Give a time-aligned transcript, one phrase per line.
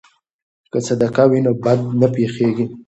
[0.71, 2.65] که صدقه وي نو بد نه پیښیږي.